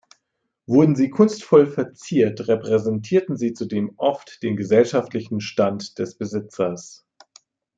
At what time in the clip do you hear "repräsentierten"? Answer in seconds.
2.47-3.37